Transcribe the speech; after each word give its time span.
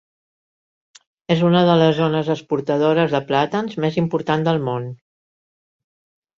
És 1.35 1.43
una 1.49 1.61
de 1.67 1.75
les 1.81 1.93
zones 1.99 2.33
exportadores 2.37 3.15
de 3.19 3.23
plàtans 3.29 3.79
més 3.87 4.03
important 4.05 4.51
del 4.51 4.61
món. 4.73 4.93